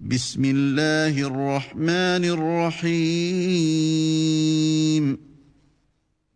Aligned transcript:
بسم 0.00 0.44
الله 0.44 1.22
الرحمن 1.22 2.24
الرحيم 2.36 3.16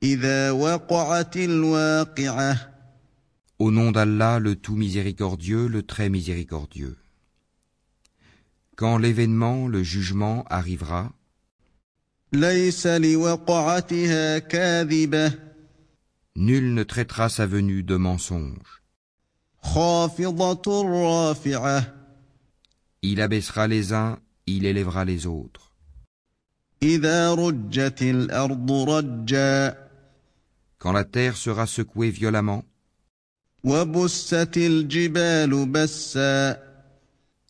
إذا 0.03 0.51
وقعت 0.51 1.37
الواقعة 1.37 2.71
Au 3.59 3.71
nom 3.71 3.93
d'Allah, 3.93 4.39
le 4.39 4.57
tout 4.57 4.75
miséricordieux, 4.75 5.69
le 5.69 5.83
très 5.83 6.09
miséricordieux. 6.09 6.97
Quand 8.77 8.97
l'événement, 8.97 9.69
le 9.69 9.83
jugement 9.83 10.45
arrivera, 10.49 11.13
ليس 12.33 12.87
لوقعتها 12.87 14.39
كاذبة 14.39 15.33
nul 16.37 16.73
ne 16.75 16.83
traitera 16.83 17.29
sa 17.29 17.47
venue 17.47 17.83
de 17.83 17.97
mensonge. 17.97 18.81
خافضة 19.63 20.83
رافعة 20.83 21.94
Il 23.08 23.22
abaissera 23.22 23.68
les 23.68 23.94
uns, 23.94 24.18
il 24.48 24.66
élèvera 24.66 25.06
les 25.06 25.28
autres. 25.28 25.76
Quand 30.80 30.92
la 30.92 31.04
terre 31.04 31.38
sera 31.38 31.68
secouée 31.68 32.10
violemment, 32.10 32.66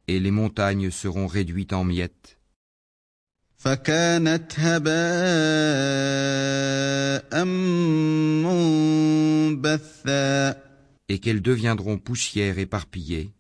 et 0.08 0.20
les 0.20 0.32
montagnes 0.32 0.92
seront 0.92 1.28
réduites 1.28 1.72
en 1.72 1.86
miettes, 1.86 2.38
et 11.08 11.20
qu'elles 11.20 11.42
deviendront 11.42 11.98
poussière 11.98 12.60
éparpillée, 12.60 13.32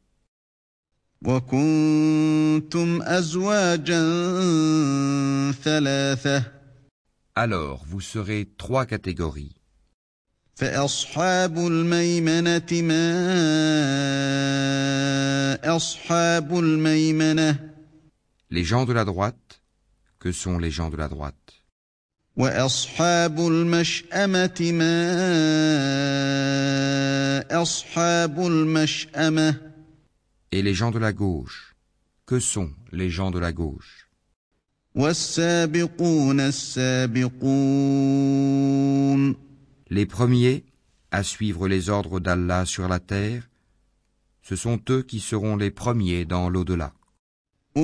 alors 7.33 7.83
vous 7.87 7.99
serez 7.99 8.47
trois 8.57 8.85
catégories. 8.85 9.55
Les 18.51 18.63
gens 18.63 18.85
de 18.85 18.93
la 18.93 19.03
droite, 19.03 19.61
que 20.19 20.31
sont 20.31 20.59
les 20.59 20.69
gens 20.69 20.91
de 20.91 20.97
la 20.97 21.07
droite? 21.07 21.33
Et 30.51 30.61
les 30.61 30.73
gens 30.73 30.91
de 30.91 30.99
la 30.99 31.13
gauche, 31.13 31.75
que 32.25 32.39
sont 32.39 32.71
les 32.91 33.09
gens 33.09 33.31
de 33.31 33.39
la 33.39 33.51
gauche? 33.51 34.09
Les 39.89 40.05
premiers 40.05 40.63
à 41.11 41.23
suivre 41.23 41.67
les 41.67 41.89
ordres 41.89 42.19
d'Allah 42.19 42.65
sur 42.65 42.87
la 42.87 42.99
terre, 42.99 43.49
ce 44.41 44.55
sont 44.55 44.79
eux 44.89 45.01
qui 45.01 45.19
seront 45.19 45.55
les 45.55 45.71
premiers 45.71 46.25
dans 46.25 46.49
l'au-delà. 46.49 46.93
Ce 47.75 47.81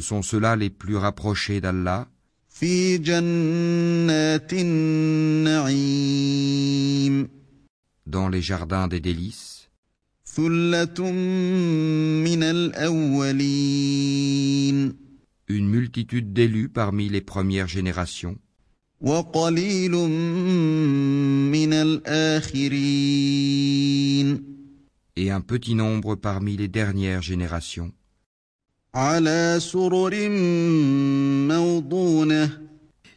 sont 0.00 0.22
ceux-là 0.22 0.56
les 0.56 0.70
plus 0.70 0.96
rapprochés 0.96 1.60
d'Allah, 1.60 2.08
في 2.61 2.97
جنات 2.97 4.53
النعيم 4.53 5.91
dans 8.07 8.29
les 8.29 8.41
jardins 8.41 8.87
des 8.87 8.99
délices, 8.99 9.69
ثلة 10.25 11.11
من 12.23 12.43
الأولين 12.43 14.01
une 15.49 15.67
multitude 15.67 16.33
d'élus 16.33 16.69
parmi 16.69 17.09
les 17.09 17.21
premières 17.21 17.67
générations, 17.67 18.37
وقليل 19.01 19.91
من 21.51 21.73
الآخرين 21.73 22.81
et 25.17 25.29
un 25.31 25.41
petit 25.41 25.75
nombre 25.75 26.15
parmi 26.15 26.55
les 26.57 26.67
dernières 26.67 27.21
générations, 27.21 27.91
على 28.95 29.57
سرر 29.59 30.29
موضونة 30.29 31.34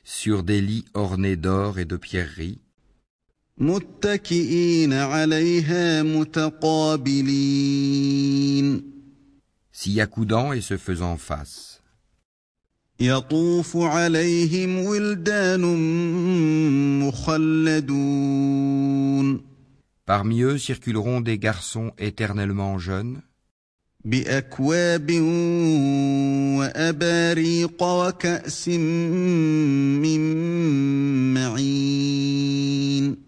sur 0.04 0.44
des 0.44 0.62
lits 0.62 0.86
ornés 0.94 1.36
d'or 1.36 1.80
et 1.80 1.86
de 1.86 1.98
pierreries, 1.98 2.62
s'y 9.72 10.02
accoudant 10.02 10.54
et 10.54 10.62
se 10.62 10.78
faisant 10.78 11.18
face. 11.18 11.82
Parmi 20.06 20.42
eux 20.42 20.58
circuleront 20.58 21.22
des 21.22 21.38
garçons 21.38 21.92
éternellement 21.98 22.80
jeunes, 22.80 23.22
بأكواب 24.05 25.11
وأباريق 26.59 27.83
وكأس 27.83 28.69
من 28.69 30.21
معين 31.34 33.25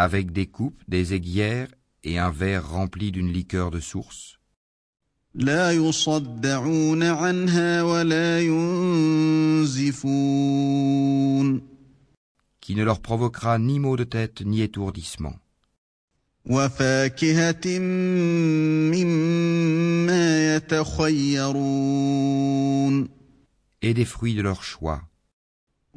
avec 0.00 0.30
des 0.32 0.46
coupes, 0.46 0.80
des 0.86 1.12
aiguières 1.12 1.68
et 2.04 2.18
un 2.18 2.30
verre 2.30 2.70
rempli 2.70 3.10
d'une 3.10 3.32
liqueur 3.32 3.70
de 3.70 3.80
source. 3.80 4.38
لا 5.34 5.72
يصدعون 5.72 7.02
عنها 7.02 7.82
ولا 7.82 8.40
ينزفون 8.40 9.98
qui 12.60 12.74
ne 12.74 12.84
leur 12.84 13.00
provoquera 13.00 13.58
ni 13.58 13.78
maux 13.78 13.96
de 13.96 14.04
tête 14.04 14.42
ni 14.42 14.60
étourdissement, 14.62 15.36
وفاكهة 16.48 17.78
مما 18.88 20.56
يتخيرون 20.56 21.98
et 23.80 23.94
des 23.94 24.04
fruits 24.04 24.34
de 24.34 24.42
leur 24.42 24.62
choix, 24.64 25.02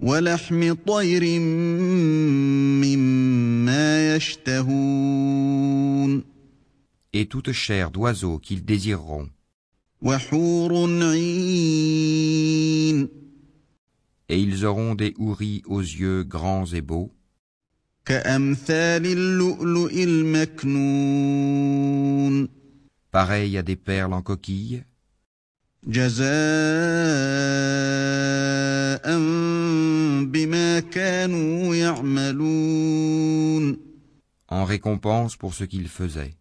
ولحم 0.02 0.74
طير 0.74 1.40
مما 2.82 4.16
يشتهون 4.16 5.62
et 7.14 7.26
toute 7.26 7.52
chair 7.52 7.92
d'oiseau 7.92 8.40
qu'ils 8.40 8.64
désireront, 8.66 9.30
وحور 10.02 10.90
عين 11.14 12.42
et 14.30 14.40
ils 14.40 14.66
auront 14.66 14.96
des 14.96 15.14
houris 15.18 15.62
aux 15.66 15.82
yeux 15.82 16.24
grands 16.24 16.66
et 16.66 16.82
beaux, 16.82 17.12
Pareil 23.11 23.59
à 23.59 23.63
des 23.63 23.77
perles 23.77 24.13
en 24.13 24.23
coquille. 24.23 24.85
En 34.49 34.65
récompense 34.65 35.37
pour 35.37 35.55
ce 35.55 35.65
qu'ils 35.65 35.89
faisaient. 35.89 36.35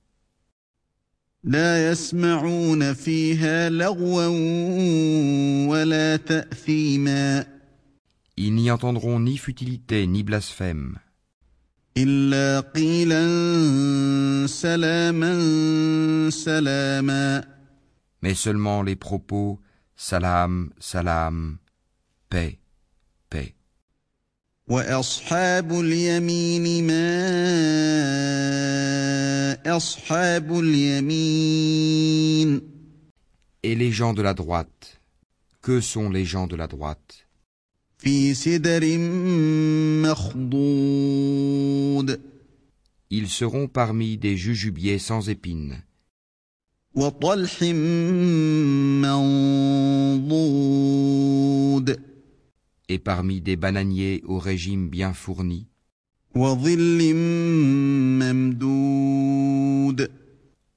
Ils 8.38 8.54
n'y 8.54 8.72
entendront 8.72 9.20
ni 9.20 9.38
futilité 9.38 10.08
ni 10.08 10.24
blasphème. 10.24 11.00
إلا 11.97 12.61
قيلا 12.61 13.27
سلاما 14.47 15.33
سلاما 16.31 17.45
mais 18.23 18.35
seulement 18.35 18.83
les 18.83 18.97
propos 18.97 19.59
salam, 19.97 20.71
salam, 20.79 21.59
paix, 22.29 22.59
paix. 23.31 23.55
وأصحاب 24.69 25.73
اليمين 25.73 26.87
ما 26.87 27.07
أصحاب 29.77 30.59
اليمين 30.61 31.91
Et 33.63 33.75
les 33.75 33.93
gens 33.93 34.15
de 34.15 34.23
la 34.23 34.33
droite, 34.33 35.01
que 35.61 35.81
sont 35.81 36.09
les 36.09 36.25
gens 36.25 36.47
de 36.47 36.57
la 36.57 36.67
droite 36.67 36.71
في 36.71 36.77
سدر 36.77 36.91
مخضود 36.91 37.24
Ils 38.04 38.36
seront 43.30 43.68
parmi 43.68 44.18
des 44.18 44.38
jujubiers 44.38 45.00
sans 45.00 45.30
épines. 45.30 45.82
Et 52.88 53.00
parmi 53.00 53.42
des 53.42 53.56
bananiers 53.56 54.22
au 54.26 54.38
régime 54.40 54.90
bien 54.90 55.14
fourni. 55.14 55.68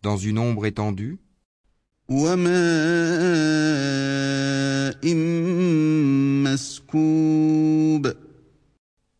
Dans 0.02 0.16
une 0.16 0.38
ombre 0.38 0.66
étendue 0.66 1.18
وماء 6.87 8.03
مسكوب 8.03 8.13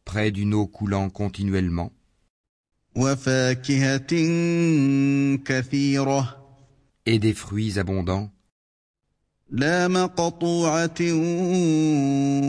près 0.05 0.31
d'une 0.31 0.53
eau 0.53 0.67
coulant 0.67 1.09
continuellement, 1.09 1.91
وفاكهة 2.95 4.13
كثيرة 5.45 6.37
et 7.05 7.19
des 7.19 7.33
fruits 7.33 7.77
abondants, 7.79 8.29
لا 9.49 9.87
مقطوعة 9.87 11.01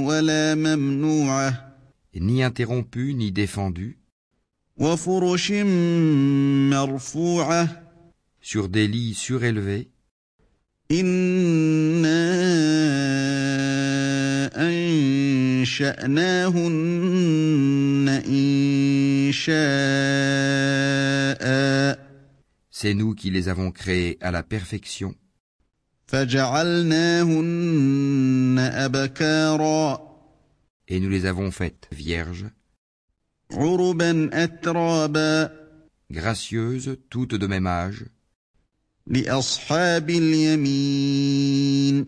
ولا 0.07 0.55
ممنوعة 0.55 1.75
ni 2.17 2.43
interrompus 2.45 3.15
ni 3.15 3.33
défendus, 3.33 3.97
وفرش 4.77 5.53
مرفوعة 6.71 7.83
sur 8.41 8.69
des 8.69 8.87
lits 8.87 9.15
surélevés, 9.15 9.89
إنا 10.91 11.98
أنشأناهن 15.79 16.89
إنشاء 18.27 19.55
c'est 22.71 22.93
nous 22.93 23.15
qui 23.15 23.31
les 23.31 23.49
avons 23.49 23.71
créés 23.71 24.19
à 24.21 24.31
la 24.33 24.43
perfection, 24.43 25.15
فجعلناهن 26.07 27.39
أبكارا 28.59 30.15
et 30.89 31.01
nous 31.01 31.09
les 31.09 31.25
avons 31.27 31.51
faites 31.51 31.89
vierges, 31.93 32.47
عربا 33.53 34.31
أترابا 34.33 35.51
gracieuses, 36.13 36.99
toutes 37.11 37.37
de 37.37 37.47
même 37.47 37.67
âge, 37.67 38.05
لأصحاب 39.07 40.11
اليمين 40.11 42.07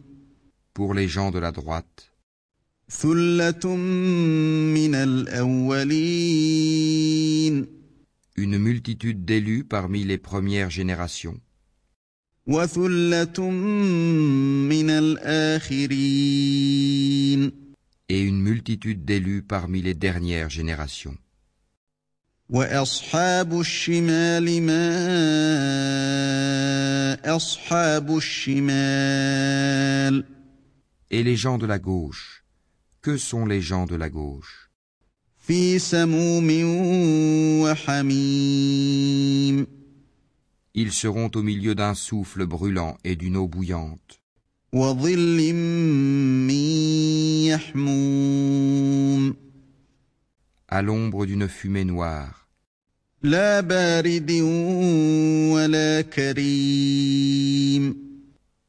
pour 0.75 0.93
les 0.95 1.09
gens 1.09 1.31
de 1.31 1.39
la 1.39 1.53
droite, 1.53 1.57
ثلة 1.57 1.63
من 1.63 1.63
الأولين 1.63 2.10
Une 8.36 8.58
multitude 8.58 9.24
d'élus 9.24 9.64
parmi 9.64 10.04
les 10.04 10.18
premières 10.18 10.70
générations. 10.70 11.40
Et 18.10 18.22
une 18.22 18.42
multitude 18.42 19.06
d'élus 19.06 19.42
parmi 19.42 19.82
les 19.82 19.94
dernières 19.94 20.50
générations. 20.50 21.16
Et 31.10 31.24
les 31.24 31.38
gens 31.38 31.58
de 31.58 31.66
la 31.66 31.80
gauche, 31.80 32.41
que 33.02 33.18
sont 33.18 33.46
les 33.46 33.62
gens 33.62 33.86
de 33.86 33.96
la 33.96 34.10
gauche? 34.10 34.70
Ils 40.74 40.92
seront 40.92 41.32
au 41.36 41.42
milieu 41.42 41.76
d'un 41.76 41.96
souffle 41.96 42.46
brûlant 42.46 42.98
et 43.04 43.16
d'une 43.16 43.38
eau 43.38 43.48
bouillante. 43.48 44.22
À 50.68 50.82
l'ombre 50.82 51.26
d'une 51.26 51.48
fumée 51.50 51.84
noire. 51.86 52.48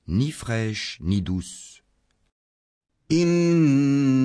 Ni 0.09 0.31
fraîche 0.33 0.99
ni 1.01 1.23
douce. 1.23 1.83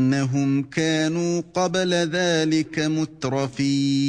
إنهم 0.07 0.63
كانوا 0.63 1.43
قبل 1.55 1.95
ذلك 1.95 2.79
مترفين 2.79 4.03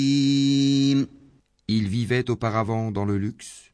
Ils 1.68 1.88
vivaient 1.88 2.30
auparavant 2.30 2.92
dans 2.92 3.06
le 3.06 3.18
luxe, 3.18 3.72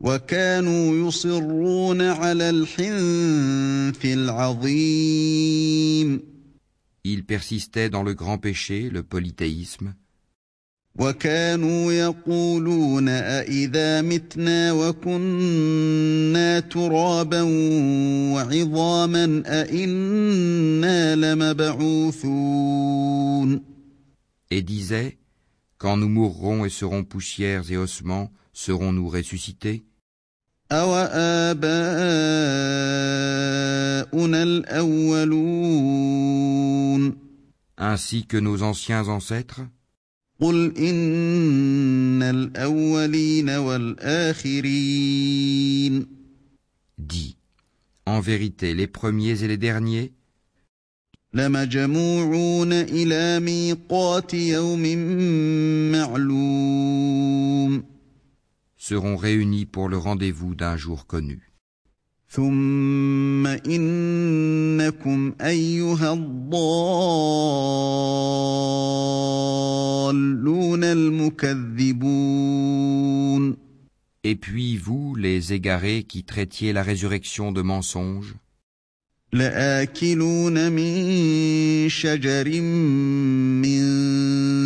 وكانوا 0.00 1.08
يصرون 1.08 2.02
على 2.02 2.50
الحنث 2.50 4.04
العظيم 4.04 5.52
ils 7.04 7.24
persistaient 7.24 7.90
dans 7.90 8.04
le 8.04 8.14
grand 8.14 8.38
péché, 8.38 8.88
le 8.88 9.02
polythéisme, 9.02 9.94
وكانوا 10.98 11.92
يقولون 11.92 13.08
أإذا 13.08 14.02
متنا 14.02 14.72
وكنا 14.72 16.60
ترابا 16.60 17.42
وعظاما 18.32 19.42
أإنا 19.46 21.16
لمبعوثون 21.16 22.32
et 24.50 24.62
disaient 24.62 25.18
Quand 25.78 25.96
nous 25.96 26.08
mourrons 26.08 26.64
et 26.66 26.68
serons 26.68 27.04
poussières 27.04 27.72
et 27.72 27.76
ossements, 27.78 28.30
serons-nous 28.52 29.08
ressuscités 29.08 29.82
أوآباؤنا 30.72 31.62
الأولون 34.42 35.92
ainsi 37.78 38.26
que 38.26 38.36
nos 38.36 38.62
anciens 38.62 39.08
ancêtres 39.08 39.62
قل 40.42 40.76
إن 40.76 42.22
الأولين 42.22 43.50
والآخرين 43.50 44.92
Dis, 46.98 47.36
en 48.06 48.20
vérité, 48.20 48.74
les 48.74 48.86
premiers 48.88 49.44
et 49.44 49.48
les 49.48 49.56
derniers 49.56 50.12
لمجموعون 51.34 52.72
إلى 52.72 53.40
ميقات 53.40 54.34
يوم 54.34 54.82
معلوم 55.92 57.84
seront 58.76 59.16
réunis 59.16 59.64
pour 59.64 59.88
le 59.88 59.96
rendez-vous 59.96 60.54
d'un 60.56 60.76
jour 60.76 61.06
connu. 61.06 61.52
ثم 62.32 63.46
إنكم 63.46 65.32
أيها 65.40 66.12
الضالون 66.12 66.44
المكذبون 70.84 72.02
Et 74.24 74.36
puis 74.36 74.76
vous, 74.76 75.16
les 75.16 75.52
égarés 75.52 76.04
qui 76.04 76.22
traitiez 76.22 76.72
la 76.72 76.82
résurrection 76.82 77.50
de 77.52 77.60
mensonge, 77.60 78.36
لآكلون 79.32 80.72
من 80.72 81.88
شجر 81.88 82.60
من 83.62 83.80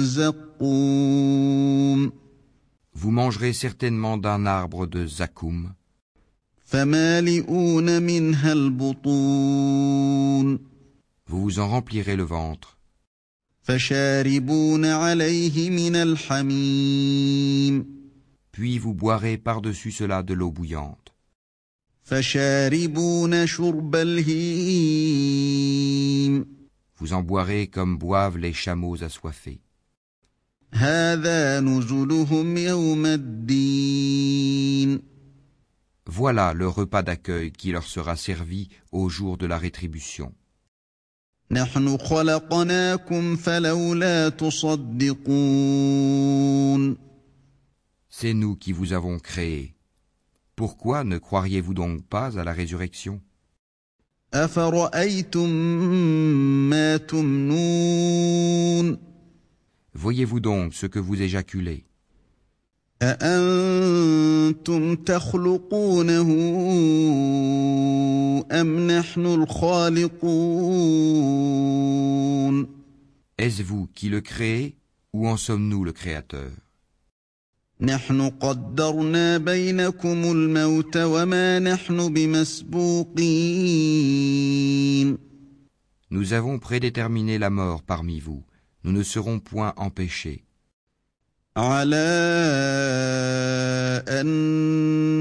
زقوم 0.05 2.13
vous 2.95 3.11
mangerez 3.11 3.53
certainement 3.53 4.17
d'un 4.17 4.47
arbre 4.47 4.87
de 4.87 5.07
zakoum, 5.07 5.07
فمالئون 5.07 5.07
منها 5.07 5.27
البطون 5.27 5.80
Vous 11.28 11.42
vous 11.42 11.60
en 11.60 11.68
remplirez 11.68 12.16
le 12.16 12.24
ventre. 12.24 12.78
Puis 18.54 18.78
vous 18.78 18.94
boirez 18.94 19.38
par-dessus 19.38 19.92
cela 19.92 20.24
de 20.24 20.34
l'eau 20.34 20.52
bouillante. 20.52 21.14
Vous 26.98 27.12
en 27.12 27.22
boirez 27.22 27.68
comme 27.68 27.98
boivent 27.98 28.38
les 28.38 28.54
chameaux 28.54 29.04
assoiffés. 29.04 29.60
Voilà 36.14 36.54
le 36.54 36.68
repas 36.68 37.04
d'accueil 37.04 37.54
qui 37.54 37.72
leur 37.72 37.86
sera 37.86 38.18
servi 38.18 38.68
au 38.92 39.08
jour 39.08 39.38
de 39.38 39.46
la 39.46 39.58
rétribution. 39.58 40.34
C'est 48.10 48.34
nous 48.34 48.56
qui 48.58 48.74
vous 48.74 48.92
avons 48.92 49.20
créé. 49.20 49.74
Pourquoi 50.58 51.06
ne 51.06 51.18
croiriez-vous 51.18 51.74
donc 51.74 52.06
pas 52.06 52.38
à 52.38 52.44
la 52.44 52.52
résurrection? 52.52 53.22
Voyez-vous 59.94 60.40
donc 60.42 60.74
ce 60.74 60.88
que 60.88 61.00
vous 61.00 61.22
éjaculez? 61.22 61.86
أأنتم 63.03 64.97
تخلقونه 64.97 66.29
أم 68.53 68.91
نحن 68.91 69.27
الخالقون 69.27 70.17
Est-ce 73.39 73.63
vous 73.63 73.87
qui 73.95 74.09
le 74.09 74.23
créez 74.23 74.77
ou 75.13 75.29
en 75.29 75.37
sommes-nous 75.37 75.85
le 75.85 75.93
Créateur 75.93 76.51
نحن 77.81 78.31
قدرنا 78.41 79.39
بينكم 79.39 80.33
الموت 80.33 80.97
وما 80.97 81.59
نحن 81.59 82.13
بمسبوقين 82.13 83.17
Nous 86.11 86.33
avons 86.33 86.59
prédéterminé 86.59 87.37
la 87.37 87.51
mort 87.51 87.83
parmi 87.83 88.21
vous. 88.21 88.43
Nous 88.85 88.93
ne 88.93 89.03
serons 89.03 89.39
point 89.41 89.75
empêchés. 89.77 90.47
على 91.57 91.97
أن 94.09 94.27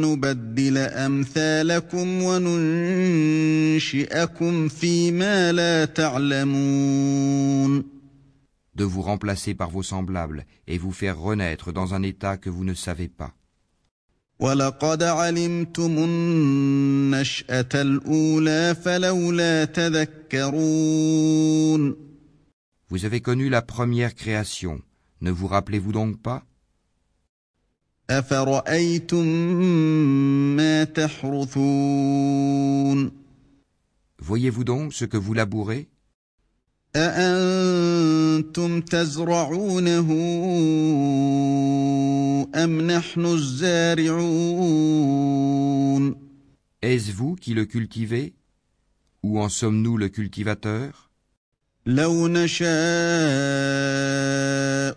نبدل 0.01 0.77
أمثالكم 0.77 2.23
وننشئكم 2.23 3.87
فيما 4.67 5.51
لا 5.51 5.85
تعلمون 5.85 7.15
de 8.75 8.83
vous 8.83 9.01
remplacer 9.01 9.53
par 9.55 9.69
vos 9.69 9.83
semblables 9.83 10.45
et 10.67 10.77
vous 10.77 10.91
faire 10.91 11.17
renaître 11.17 11.71
dans 11.71 11.93
un 11.93 12.03
état 12.03 12.35
que 12.35 12.49
vous 12.49 12.65
ne 12.65 12.73
savez 12.73 13.07
pas. 13.07 13.33
ولقد 14.39 15.03
علمتم 15.03 15.97
النشأة 15.97 17.69
الأولى 17.73 18.75
فلولا 18.83 19.65
تذكرون 19.65 20.85
Vous 22.89 23.05
avez 23.05 23.21
connu 23.21 23.49
la 23.49 23.61
première 23.61 24.13
création. 24.13 24.81
Ne 25.21 25.31
vous 25.31 25.47
rappelez-vous 25.47 25.91
donc 25.91 26.21
pas 26.21 26.43
أفرأيتم 28.09 29.25
ما 30.55 30.83
تحرثون 30.83 32.45
Voyez-vous 34.19 34.63
donc 34.63 34.93
ce 34.93 35.05
que 35.05 35.17
vous 35.17 35.33
labourez 35.33 35.87
أأنتم 36.95 38.81
تزرعونه 38.81 40.11
أم 42.55 42.81
نحن 42.81 43.25
الزارعون 43.25 44.55
Est-ce 46.83 47.11
vous 47.11 47.35
qui 47.35 47.53
le 47.53 47.65
cultivez 47.65 48.33
Ou 49.23 49.39
en 49.39 49.49
sommes-nous 49.49 49.97
le 49.97 50.09
cultivateur 50.09 51.09
لو 51.85 52.27
نشاء 52.27 52.75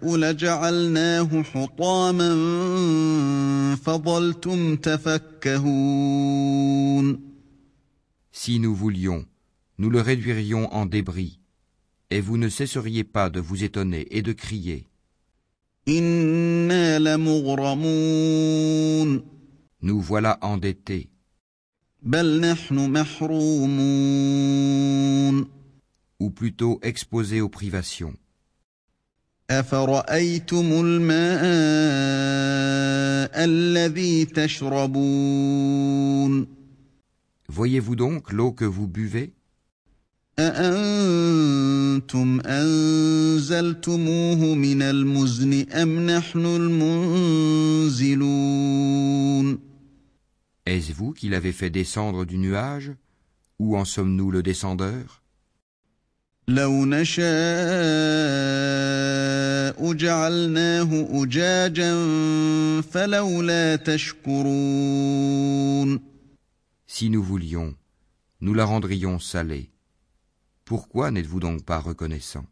لجعلناه 0.03 1.43
حطاما 1.43 2.31
فظلتم 3.77 4.77
تفكهون 4.77 6.39
Si 8.33 8.59
nous 8.61 8.75
voulions, 8.75 9.25
nous 9.79 9.91
le 9.91 10.01
réduirions 10.01 10.73
en 10.73 10.87
débris, 10.87 11.41
et 12.11 12.21
vous 12.21 12.39
ne 12.39 12.49
cesseriez 12.49 13.05
pas 13.05 13.31
de 13.31 13.41
vous 13.41 13.65
étonner 13.65 14.07
et 14.11 14.23
de 14.23 14.33
crier. 14.33 14.87
إنا 15.89 16.99
لمغرمون 16.99 18.19
Nous 19.83 20.01
voilà 20.01 20.39
endettés, 20.43 21.09
بل 22.03 22.41
نحن 22.41 22.91
محرومون 22.91 24.39
ou 26.21 26.31
plutôt 26.31 26.81
exposés 26.83 27.41
aux 27.41 27.49
privations. 27.49 28.15
أفرأيتم 29.51 30.73
الماء 30.73 31.41
الذي 33.45 34.25
تشربون 34.25 35.79
Voyez-vous 37.49 37.97
donc 37.97 38.31
l'eau 38.33 38.53
que 38.53 38.67
vous 38.67 38.87
buvez 38.87 39.33
أأنتم 40.39 42.41
أنزلتموه 42.47 44.55
من 44.55 44.83
المزن 44.83 45.67
أم 45.71 46.11
نحن 46.11 46.47
المنزلون 46.47 48.09
Est-ce 50.67 50.93
vous 50.93 51.13
qui 51.13 51.29
l'avez 51.31 51.53
fait 51.53 51.71
descendre 51.71 52.27
du 52.27 52.37
nuage 52.39 52.93
Ou 53.59 53.77
en 53.77 53.85
sommes-nous 53.85 54.31
le 54.31 54.43
descendeur 54.43 55.23
لو 56.49 56.85
نشاء 56.85 57.29
جعلناه 59.93 61.09
أجاجا 61.23 61.93
فلولا 62.81 63.77
تشكرون 63.77 65.29
Si 66.87 67.11
nous 67.11 67.23
voulions, 67.23 67.75
nous 68.41 68.55
la 68.55 68.65
rendrions 68.65 69.19
salée. 69.19 69.71
Pourquoi 70.65 71.11
n'êtes-vous 71.11 71.41
donc 71.41 71.65
pas 71.65 71.79
reconnaissant 71.79 72.45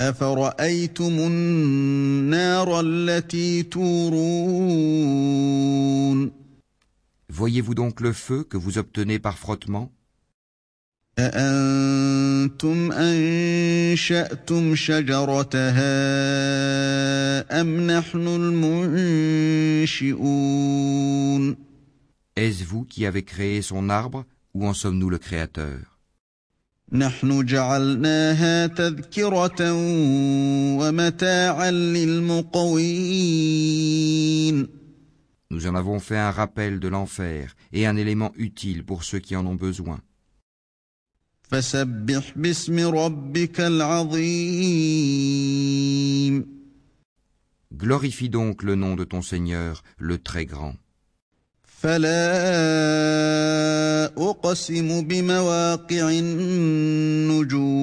أفرأيتم 0.00 1.18
النار 1.18 2.80
التي 2.80 3.62
تورون 3.62 5.18
Voyez-vous 7.30 7.74
donc 7.74 8.00
le 8.00 8.12
feu 8.12 8.44
que 8.44 8.56
vous 8.56 8.78
obtenez 8.78 9.18
par 9.18 9.38
frottement 9.38 9.92
أأنتم 11.18 12.92
أنشأتم 12.92 14.74
شجرتها 14.74 15.90
أم 17.60 17.86
نحن 17.90 18.28
المنشئون 18.28 20.08
Est-ce 22.36 22.62
vous 22.62 22.84
qui 22.84 23.04
avez 23.04 23.24
créé 23.24 23.62
son 23.62 23.90
arbre 23.90 24.24
ou 24.54 24.64
en 24.66 24.74
sommes-nous 24.74 25.10
le 25.10 25.18
créateur 25.18 25.78
نحن 26.92 27.44
جعلناها 27.44 28.66
تذكرة 28.66 29.72
ومتاعا 30.78 31.70
للمقوين 31.70 33.08
Nous 35.50 35.66
en 35.66 35.74
avons 35.74 35.98
fait 35.98 36.18
un 36.18 36.30
rappel 36.30 36.78
de 36.78 36.88
l'enfer 36.88 37.56
et 37.72 37.86
un 37.86 37.96
élément 37.96 38.32
utile 38.36 38.84
pour 38.84 39.02
ceux 39.02 39.18
qui 39.18 39.34
en 39.34 39.46
ont 39.46 39.54
besoin. 39.54 39.98
Glorifie 47.72 48.28
donc 48.28 48.62
le 48.62 48.74
nom 48.74 48.94
de 48.96 49.04
ton 49.04 49.22
Seigneur, 49.22 49.82
le 49.98 50.18
très 50.18 50.44
grand. 50.46 50.74
فلا 51.82 52.28
أقسم 54.18 55.02
بمواقع 55.02 56.10
النجوم 56.10 57.78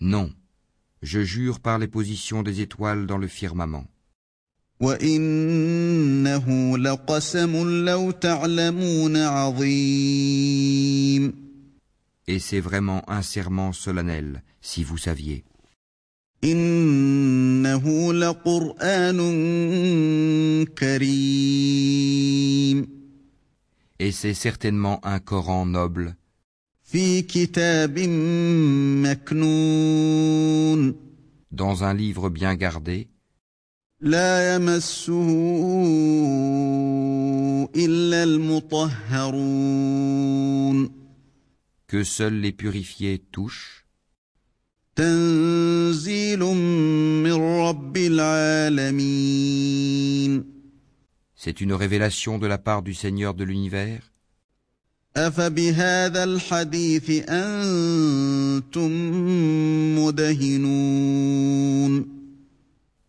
Non, 0.00 0.30
je 1.02 1.20
jure 1.20 1.60
par 1.60 1.78
les 1.78 1.88
positions 1.88 2.42
des 2.42 2.60
étoiles 2.60 3.06
dans 3.06 3.18
le 3.18 3.28
firmament. 3.28 3.86
وإنه 4.80 6.46
لقسم 6.78 7.84
لو 7.84 8.10
تعلمون 8.10 9.16
عظيم 9.16 10.70
et 12.27 12.39
c'est 12.39 12.59
vraiment 12.59 13.03
un 13.09 13.21
serment 13.21 13.71
solennel, 13.71 14.43
si 14.61 14.83
vous 14.83 14.97
saviez. 14.97 15.43
Et 23.99 24.11
c'est 24.11 24.33
certainement 24.33 24.99
un 25.03 25.19
Coran 25.19 25.65
noble. 25.65 26.15
Dans 31.51 31.83
un 31.83 31.93
livre 31.93 32.29
bien 32.29 32.55
gardé 32.55 33.07
que 41.87 42.03
seuls 42.03 42.39
les 42.39 42.51
purifiés 42.51 43.19
touchent. 43.31 43.85
C'est 51.35 51.61
une 51.61 51.73
révélation 51.73 52.37
de 52.37 52.47
la 52.47 52.57
part 52.57 52.81
du 52.81 52.93
Seigneur 52.93 53.33
de 53.33 53.43
l'univers. 53.43 54.11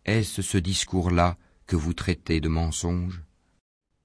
Est-ce 0.04 0.42
ce 0.42 0.58
discours-là 0.58 1.36
que 1.66 1.74
vous 1.76 1.94
traitez 1.94 2.40
de 2.40 2.48
mensonge? 2.48 3.25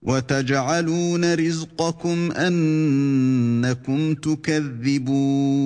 وتجعلون 0.06 1.34
رزقكم 1.34 2.32
أنكم 2.32 4.14
تكذبون 4.14 5.56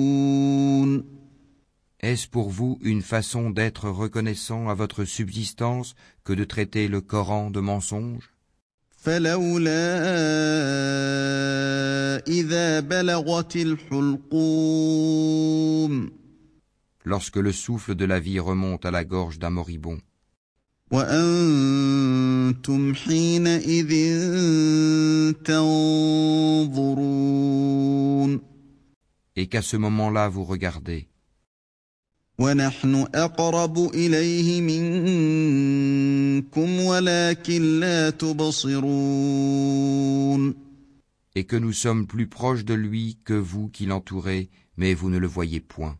Est-ce 2.03 2.27
pour 2.27 2.49
vous 2.49 2.79
une 2.81 3.03
façon 3.03 3.51
d'être 3.51 3.87
reconnaissant 3.87 4.67
à 4.69 4.73
votre 4.73 5.05
subsistance 5.05 5.93
que 6.23 6.33
de 6.33 6.43
traiter 6.43 6.87
le 6.87 7.01
Coran 7.01 7.51
de 7.51 7.59
mensonge 7.59 8.31
فلولا 8.97 9.71
إذا 12.27 12.79
بلغت 12.79 13.55
الحلقوم 13.55 15.11
lorsque 17.05 17.37
le 17.37 17.51
souffle 17.51 17.95
de 17.95 18.05
la 18.05 18.19
vie 18.19 18.39
remonte 18.39 18.85
à 18.85 18.91
la 18.91 19.03
gorge 19.03 19.39
d'un 19.39 19.49
moribond 19.51 19.99
وانتم 20.91 22.93
حينئذ 22.95 23.91
تنظرون 25.43 27.31
Et 29.37 29.47
qu'à 29.47 29.61
ce 29.61 29.77
moment-là 29.77 30.27
vous 30.27 30.43
regardez. 30.43 31.07
ونحن 32.39 33.05
اقرب 33.15 33.91
اليه 33.93 34.61
منكم 34.61 36.79
ولكن 36.79 37.79
لا 37.79 38.09
تبصرون 38.09 38.91
Et 41.35 41.45
que 41.45 41.55
nous 41.55 41.71
sommes 41.71 42.07
plus 42.07 42.27
proches 42.27 42.65
de 42.65 42.73
lui 42.73 43.17
que 43.23 43.33
vous 43.33 43.69
qui 43.69 43.85
l'entourez, 43.85 44.49
mais 44.75 44.93
vous 44.93 45.09
ne 45.09 45.17
le 45.17 45.27
voyez 45.27 45.61
point. 45.61 45.97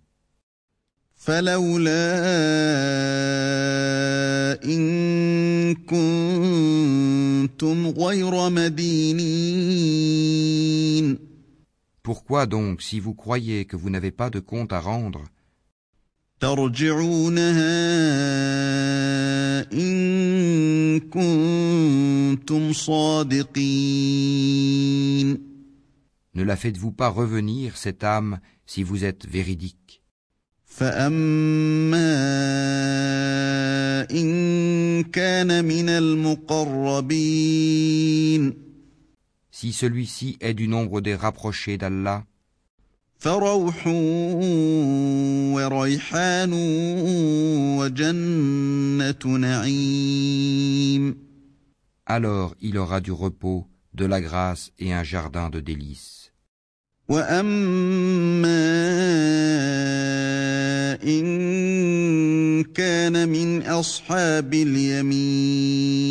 فلولا 1.26 2.22
ان 4.66 5.76
كنتم 5.76 7.88
غير 7.88 8.50
مدينين 8.50 10.02
Pourquoi 12.04 12.48
donc, 12.48 12.82
si 12.82 13.00
vous 13.00 13.14
croyez 13.14 13.66
que 13.66 13.76
vous 13.76 13.92
n'avez 13.92 14.10
pas 14.12 14.32
de 14.32 14.40
compte 14.40 14.74
à 14.74 14.80
rendre, 14.80 15.24
ترجعونها 16.40 17.62
ان 19.74 21.00
كنتم 21.00 22.74
صادقين 22.74 24.32
ne 26.34 26.44
la 26.44 26.56
faites-vous 26.56 26.92
pas 26.92 27.10
revenir, 27.10 27.76
cette 27.76 28.06
âme, 28.06 28.40
si 28.66 28.84
vous 28.84 29.04
êtes 29.04 29.28
véridique 29.28 29.85
فاما 30.76 32.12
ان 34.12 35.04
كان 35.04 35.66
من 35.66 35.90
المقربين 35.90 37.42
Si 39.52 39.74
celui-ci 39.74 40.38
est 40.42 40.56
du 40.56 40.68
nombre 40.68 41.02
des 41.02 41.14
rapprochés 41.16 41.78
d'Allah, 41.78 42.24
فروح 43.22 43.88
وريحان 45.54 46.54
وجنة 47.78 49.38
نعيم 49.38 51.16
alors 52.08 52.56
il 52.60 52.78
aura 52.78 53.00
du 53.00 53.12
repos, 53.12 53.68
de 53.94 54.06
la 54.06 54.20
grâce 54.20 54.72
et 54.80 54.92
un 54.92 55.04
jardin 55.04 55.50
de 55.50 55.60
délices. 55.60 56.25
واما 57.12 58.64
ان 61.04 62.64
كان 62.64 63.30
من 63.30 63.62
اصحاب 63.62 64.54
اليمين 64.54 66.02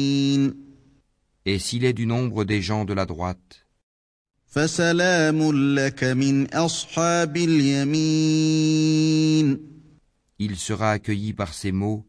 Et 1.46 1.58
s'il 1.58 1.84
est 1.86 1.94
du 1.94 2.06
nombre 2.06 2.44
des 2.44 2.60
gens 2.60 2.84
de 2.84 2.92
la 2.92 3.06
droite, 3.06 3.64
فسلام 4.46 5.52
لك 5.74 6.04
من 6.04 6.54
اصحاب 6.54 7.36
اليمين 7.36 8.50
il 10.38 10.56
sera 10.56 10.90
accueilli 10.92 11.32
par 11.32 11.54
ces 11.54 11.72
mots 11.72 12.06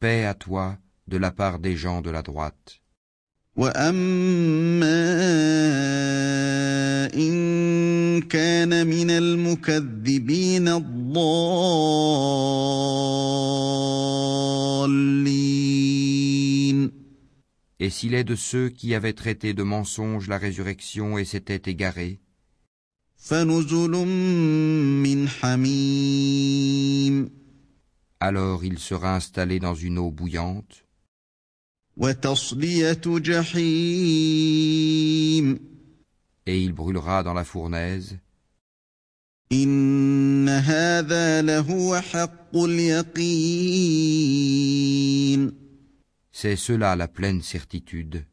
Paix 0.00 0.26
à 0.26 0.34
toi 0.34 0.78
de 1.08 1.16
la 1.16 1.30
part 1.30 1.58
des 1.60 1.76
gens 1.76 2.02
de 2.02 2.10
la 2.10 2.22
droite. 2.22 2.80
واما 3.56 5.12
ان 7.14 8.22
كان 8.22 8.86
من 8.86 9.10
المكذبين 9.10 10.68
الضالين 10.68 11.32
Et 17.80 17.90
s'il 17.90 18.14
est 18.14 18.24
de 18.24 18.36
ceux 18.36 18.68
qui 18.68 18.94
avaient 18.94 19.12
traité 19.12 19.54
de 19.54 19.64
mensonge 19.64 20.28
la 20.28 20.38
résurrection 20.38 21.18
et 21.18 21.24
s'étaient 21.24 21.70
égarés, 21.70 22.20
فنزل 23.16 23.90
من 25.02 25.28
حميم 25.28 26.62
alors 28.20 28.64
il 28.64 28.78
sera 28.78 29.16
installé 29.16 29.58
dans 29.58 29.74
une 29.74 29.98
eau 29.98 30.10
bouillante 30.10 30.12
وتصليه 30.12 30.85
جحيم 30.85 30.85
et 36.45 36.61
il 36.61 36.71
brûlera 36.73 37.23
dans 37.23 37.33
la 37.33 37.43
fournaise. 37.43 38.19
C'est 46.31 46.55
cela 46.55 46.95
la 46.95 47.07
pleine 47.07 47.41
certitude. 47.41 48.25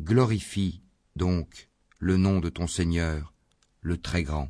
Glorifie 0.00 0.80
donc 1.16 1.68
le 1.98 2.16
nom 2.16 2.40
de 2.40 2.48
ton 2.48 2.66
Seigneur, 2.66 3.34
le 3.82 3.96
Très 3.98 4.22
Grand. 4.22 4.48